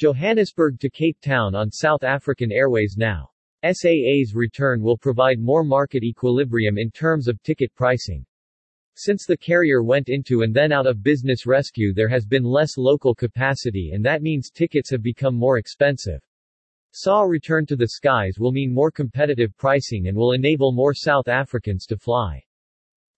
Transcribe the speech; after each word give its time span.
Johannesburg 0.00 0.80
to 0.80 0.88
Cape 0.88 1.18
Town 1.20 1.54
on 1.54 1.70
South 1.70 2.04
African 2.04 2.50
Airways 2.50 2.94
now. 2.96 3.28
SAA's 3.62 4.34
return 4.34 4.80
will 4.80 4.96
provide 4.96 5.38
more 5.38 5.62
market 5.62 6.02
equilibrium 6.02 6.78
in 6.78 6.90
terms 6.90 7.28
of 7.28 7.42
ticket 7.42 7.70
pricing. 7.74 8.24
Since 8.94 9.26
the 9.26 9.36
carrier 9.36 9.82
went 9.82 10.08
into 10.08 10.40
and 10.40 10.56
then 10.56 10.72
out 10.72 10.86
of 10.86 11.02
business 11.02 11.44
rescue 11.44 11.92
there 11.92 12.08
has 12.08 12.24
been 12.24 12.44
less 12.44 12.78
local 12.78 13.14
capacity 13.14 13.90
and 13.92 14.02
that 14.02 14.22
means 14.22 14.48
tickets 14.48 14.90
have 14.90 15.02
become 15.02 15.34
more 15.34 15.58
expensive. 15.58 16.22
SA 16.92 17.20
return 17.20 17.66
to 17.66 17.76
the 17.76 17.88
skies 17.88 18.38
will 18.38 18.52
mean 18.52 18.72
more 18.72 18.90
competitive 18.90 19.54
pricing 19.58 20.08
and 20.08 20.16
will 20.16 20.32
enable 20.32 20.72
more 20.72 20.94
South 20.94 21.28
Africans 21.28 21.84
to 21.84 21.98
fly. 21.98 22.42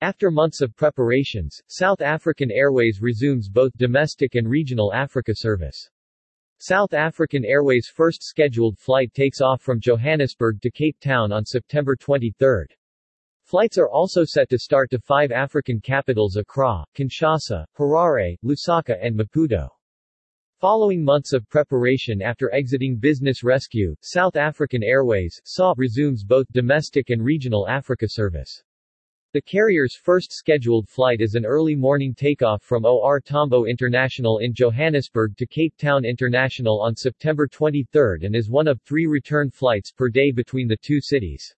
After 0.01 0.33
months 0.33 0.61
of 0.61 0.75
preparations, 0.75 1.62
South 1.69 2.03
African 2.03 2.51
Airways 2.51 3.01
resumes 3.01 3.49
both 3.49 3.71
domestic 3.77 4.35
and 4.35 4.51
regional 4.51 4.93
Africa 4.93 5.33
service. 5.33 5.89
South 6.64 6.94
African 6.94 7.44
Airways' 7.44 7.90
first 7.92 8.22
scheduled 8.22 8.79
flight 8.79 9.12
takes 9.14 9.40
off 9.40 9.61
from 9.61 9.80
Johannesburg 9.80 10.61
to 10.61 10.70
Cape 10.70 10.96
Town 11.00 11.32
on 11.32 11.44
September 11.44 11.96
23. 11.96 12.66
Flights 13.43 13.79
are 13.79 13.90
also 13.90 14.22
set 14.25 14.48
to 14.48 14.61
start 14.61 14.89
to 14.90 15.00
five 15.00 15.32
African 15.32 15.80
capitals 15.80 16.36
Accra, 16.36 16.84
Kinshasa, 16.94 17.64
Harare, 17.76 18.36
Lusaka 18.44 18.94
and 19.03 19.18
Maputo. 19.18 19.67
Following 20.61 21.03
months 21.03 21.32
of 21.32 21.48
preparation 21.48 22.22
after 22.22 22.54
exiting 22.54 22.96
business 22.96 23.42
rescue, 23.42 23.96
South 24.00 24.36
African 24.36 24.84
Airways 24.84 25.40
SA 25.44 25.75
resumes 25.76 26.22
both 26.22 26.46
domestic 26.53 27.11
and 27.11 27.25
regional 27.25 27.67
Africa 27.68 28.06
service. 28.08 28.62
The 29.35 29.41
carrier's 29.41 29.96
first 29.96 30.31
scheduled 30.31 30.91
flight 30.91 31.22
is 31.22 31.36
an 31.36 31.46
early 31.46 31.75
morning 31.75 32.14
takeoff 32.14 32.62
from 32.62 32.84
OR 32.84 33.19
Tambo 33.19 33.64
International 33.64 34.41
in 34.41 34.53
Johannesburg 34.53 35.39
to 35.39 35.47
Cape 35.47 35.75
Town 35.78 36.05
International 36.05 36.83
on 36.83 36.95
September 36.95 37.47
23 37.47 38.27
and 38.27 38.37
is 38.37 38.50
one 38.50 38.69
of 38.69 38.83
three 38.83 39.06
return 39.06 39.50
flights 39.50 39.91
per 39.91 40.11
day 40.11 40.33
between 40.33 40.69
the 40.69 40.77
two 40.83 41.01
cities. 41.01 41.56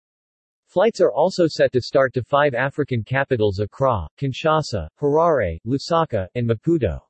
Flights 0.67 1.01
are 1.01 1.11
also 1.11 1.49
set 1.49 1.73
to 1.73 1.81
start 1.81 2.15
to 2.15 2.23
five 2.23 2.55
African 2.55 3.03
capitals 3.03 3.59
Accra, 3.59 4.07
Kinshasa, 4.21 4.89
Harare, 5.01 5.59
Lusaka, 5.67 6.29
and 6.37 6.49
Maputo. 6.49 7.01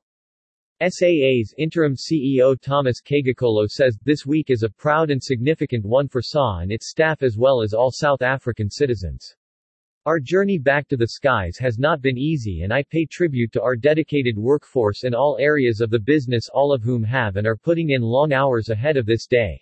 SAA's 0.81 1.53
interim 1.59 1.93
CEO 1.93 2.59
Thomas 2.59 3.03
Kgokolo 3.03 3.67
says, 3.67 3.99
this 4.03 4.25
week 4.25 4.49
is 4.49 4.63
a 4.63 4.69
proud 4.69 5.11
and 5.11 5.21
significant 5.21 5.85
one 5.85 6.07
for 6.07 6.23
SA 6.23 6.61
and 6.61 6.71
its 6.71 6.89
staff 6.89 7.21
as 7.21 7.37
well 7.37 7.61
as 7.61 7.75
all 7.75 7.91
South 7.91 8.23
African 8.23 8.67
citizens. 8.67 9.35
Our 10.05 10.19
journey 10.19 10.59
back 10.59 10.87
to 10.89 10.97
the 10.97 11.07
skies 11.07 11.57
has 11.57 11.79
not 11.79 11.99
been 11.99 12.15
easy 12.15 12.61
and 12.61 12.71
I 12.71 12.83
pay 12.83 13.07
tribute 13.09 13.51
to 13.53 13.61
our 13.63 13.75
dedicated 13.75 14.37
workforce 14.37 15.03
in 15.03 15.15
all 15.15 15.35
areas 15.39 15.81
of 15.81 15.89
the 15.89 15.97
business 15.97 16.47
all 16.53 16.71
of 16.71 16.83
whom 16.83 17.03
have 17.03 17.37
and 17.37 17.47
are 17.47 17.57
putting 17.57 17.89
in 17.89 18.03
long 18.03 18.31
hours 18.31 18.69
ahead 18.69 18.97
of 18.97 19.07
this 19.07 19.25
day. 19.25 19.59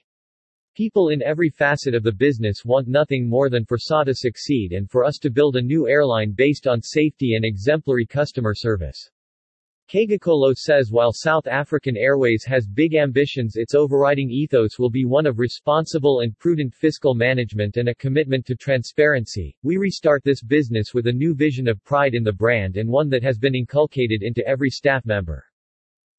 People 0.75 1.08
in 1.09 1.23
every 1.23 1.49
facet 1.49 1.95
of 1.95 2.03
the 2.03 2.11
business 2.11 2.66
want 2.66 2.89
nothing 2.89 3.25
more 3.25 3.49
than 3.49 3.64
for 3.64 3.77
SA 3.77 4.03
to 4.03 4.14
succeed 4.14 4.73
and 4.73 4.91
for 4.91 5.05
us 5.05 5.17
to 5.19 5.31
build 5.31 5.55
a 5.55 5.61
new 5.61 5.88
airline 5.88 6.33
based 6.36 6.67
on 6.67 6.81
safety 6.81 7.36
and 7.36 7.45
exemplary 7.45 8.05
customer 8.05 8.53
service. 8.53 9.11
Kgokolo 9.89 10.53
says 10.56 10.92
while 10.92 11.12
South 11.14 11.45
African 11.45 11.98
Airways 11.98 12.44
has 12.45 12.67
big 12.67 12.95
ambitions 12.95 13.58
its 13.58 13.76
overriding 13.76 14.30
ethos 14.30 14.80
will 14.80 14.89
be 14.89 15.06
one 15.06 15.26
of 15.26 15.39
responsible 15.39 16.22
and 16.22 16.38
prudent 16.39 16.73
fiscal 16.73 17.14
management 17.14 17.78
and 17.78 17.89
a 17.89 17.95
commitment 17.95 18.45
to 18.45 18.56
transparency. 18.56 19.56
We 19.61 19.78
restart 19.78 20.23
this 20.23 20.42
business 20.42 20.94
with 20.94 21.08
a 21.08 21.11
new 21.11 21.36
vision 21.36 21.67
of 21.67 21.84
pride 21.84 22.16
in 22.16 22.23
the 22.23 22.34
brand 22.34 22.78
and 22.78 22.89
one 22.89 23.09
that 23.09 23.23
has 23.23 23.38
been 23.38 23.56
inculcated 23.56 24.23
into 24.23 24.48
every 24.48 24.70
staff 24.70 25.06
member. 25.06 25.45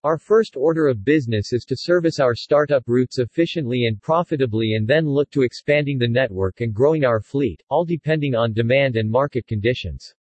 Our 0.05 0.19
first 0.19 0.55
order 0.55 0.87
of 0.89 1.03
business 1.03 1.55
is 1.55 1.65
to 1.65 1.77
service 1.79 2.21
our 2.21 2.35
startup 2.35 2.85
routes 2.87 3.19
efficiently 3.19 3.87
and 3.87 3.99
profitably 4.03 4.75
and 4.75 4.87
then 4.87 5.07
look 5.07 5.31
to 5.31 5.43
expanding 5.43 5.97
the 5.97 6.07
network 6.07 6.61
and 6.61 6.75
growing 6.75 7.05
our 7.05 7.23
fleet, 7.23 7.63
all 7.71 7.87
depending 7.87 8.35
on 8.35 8.53
demand 8.53 8.97
and 8.97 9.11
market 9.11 9.47
conditions. 9.47 10.15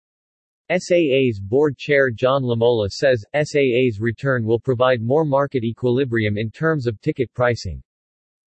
SAA's 0.71 1.41
board 1.41 1.77
chair 1.77 2.11
John 2.11 2.43
Lamola 2.43 2.89
says, 2.91 3.25
SAA's 3.35 4.01
return 4.01 4.45
will 4.45 4.61
provide 4.61 5.03
more 5.03 5.25
market 5.25 5.65
equilibrium 5.65 6.39
in 6.39 6.51
terms 6.51 6.87
of 6.87 7.01
ticket 7.01 7.33
pricing. 7.35 7.83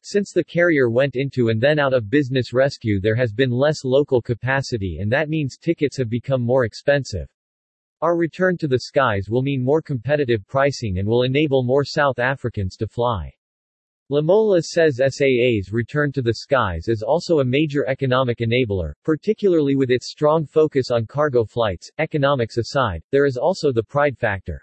Since 0.02 0.32
the 0.32 0.42
carrier 0.42 0.90
went 0.90 1.14
into 1.14 1.48
and 1.48 1.60
then 1.60 1.78
out 1.78 1.94
of 1.94 2.10
business 2.10 2.52
rescue 2.52 3.00
there 3.00 3.14
has 3.14 3.32
been 3.32 3.50
less 3.50 3.84
local 3.84 4.20
capacity 4.20 4.98
and 5.00 5.10
that 5.12 5.28
means 5.28 5.56
tickets 5.56 5.96
have 5.96 6.08
become 6.08 6.42
more 6.42 6.64
expensive. 6.64 7.28
Our 8.00 8.16
return 8.16 8.56
to 8.58 8.66
the 8.66 8.80
skies 8.80 9.30
will 9.30 9.42
mean 9.42 9.62
more 9.62 9.80
competitive 9.80 10.44
pricing 10.48 10.98
and 10.98 11.06
will 11.06 11.22
enable 11.22 11.62
more 11.62 11.84
South 11.84 12.18
Africans 12.18 12.76
to 12.78 12.88
fly. 12.88 13.32
Lamola 14.12 14.62
says 14.62 14.96
SAA's 14.98 15.72
return 15.72 16.12
to 16.12 16.20
the 16.20 16.34
skies 16.34 16.88
is 16.88 17.02
also 17.02 17.38
a 17.38 17.44
major 17.46 17.88
economic 17.88 18.40
enabler, 18.40 18.92
particularly 19.04 19.74
with 19.74 19.90
its 19.90 20.10
strong 20.10 20.44
focus 20.44 20.90
on 20.90 21.06
cargo 21.06 21.46
flights. 21.46 21.90
Economics 21.96 22.58
aside, 22.58 23.02
there 23.10 23.24
is 23.24 23.38
also 23.38 23.72
the 23.72 23.82
pride 23.82 24.18
factor. 24.18 24.60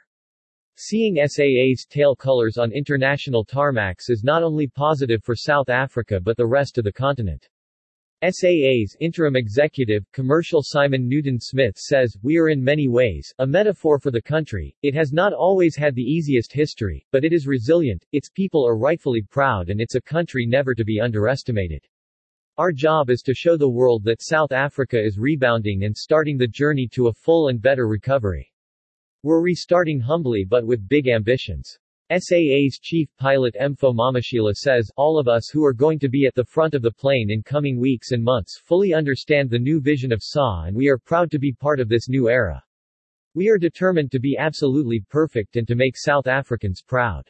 Seeing 0.76 1.16
SAA's 1.16 1.88
tail 1.90 2.16
colors 2.16 2.60
on 2.60 2.72
international 2.72 3.44
tarmacs 3.44 4.12
is 4.12 4.24
not 4.24 4.44
only 4.44 4.68
positive 4.68 5.24
for 5.24 5.36
South 5.36 5.70
Africa 5.70 6.20
but 6.22 6.38
the 6.38 6.46
rest 6.46 6.78
of 6.78 6.84
the 6.84 6.94
continent. 6.94 7.50
SAA's 8.22 8.98
interim 9.00 9.38
executive, 9.38 10.04
commercial 10.12 10.62
Simon 10.62 11.08
Newton 11.08 11.40
Smith 11.40 11.78
says, 11.78 12.18
We 12.22 12.38
are 12.38 12.50
in 12.50 12.62
many 12.62 12.90
ways, 12.90 13.34
a 13.40 13.48
metaphor 13.48 13.98
for 13.98 14.12
the 14.12 14.22
country. 14.22 14.76
It 14.82 14.94
has 14.94 15.14
not 15.14 15.32
always 15.32 15.78
had 15.78 15.96
the 15.96 16.02
easiest 16.02 16.52
history, 16.52 17.06
but 17.14 17.24
it 17.24 17.32
is 17.32 17.48
resilient, 17.48 18.06
its 18.12 18.30
people 18.30 18.68
are 18.68 18.78
rightfully 18.78 19.22
proud 19.22 19.70
and 19.70 19.80
it's 19.80 19.96
a 19.96 20.02
country 20.02 20.46
never 20.46 20.76
to 20.76 20.84
be 20.84 21.00
underestimated. 21.00 21.88
Our 22.58 22.74
job 22.74 23.10
is 23.10 23.22
to 23.22 23.34
show 23.34 23.56
the 23.56 23.70
world 23.70 24.04
that 24.04 24.22
South 24.22 24.52
Africa 24.52 25.02
is 25.02 25.18
rebounding 25.18 25.86
and 25.86 25.96
starting 25.96 26.38
the 26.38 26.46
journey 26.46 26.90
to 26.96 27.08
a 27.08 27.14
full 27.14 27.48
and 27.48 27.62
better 27.62 27.88
recovery. 27.88 28.52
We're 29.24 29.42
restarting 29.42 30.02
humbly 30.02 30.44
but 30.44 30.68
with 30.68 30.90
big 30.90 31.08
ambitions. 31.08 31.80
SAA's 32.12 32.80
chief 32.82 33.08
pilot 33.18 33.56
Mpho 33.62 33.94
Mamashela 33.94 34.56
says, 34.56 34.90
all 34.98 35.20
of 35.20 35.28
us 35.28 35.50
who 35.50 35.64
are 35.64 35.74
going 35.74 36.00
to 36.00 36.10
be 36.10 36.26
at 36.26 36.34
the 36.34 36.44
front 36.44 36.74
of 36.74 36.82
the 36.82 36.92
plane 36.92 37.30
in 37.30 37.44
coming 37.44 37.80
weeks 37.80 38.12
and 38.14 38.24
months 38.24 38.60
fully 38.66 38.96
understand 38.96 39.48
the 39.48 39.60
new 39.60 39.80
vision 39.80 40.12
of 40.12 40.24
SA 40.24 40.64
and 40.64 40.76
we 40.76 40.88
are 40.88 40.98
proud 40.98 41.30
to 41.30 41.38
be 41.38 41.54
part 41.54 41.80
of 41.80 41.88
this 41.88 42.10
new 42.10 42.28
era. 42.28 42.64
We 43.36 43.48
are 43.50 43.60
determined 43.60 44.12
to 44.14 44.20
be 44.20 44.38
absolutely 44.38 45.06
perfect 45.08 45.56
and 45.56 45.68
to 45.68 45.76
make 45.76 45.96
South 45.96 46.26
Africans 46.26 46.82
proud. 46.82 47.30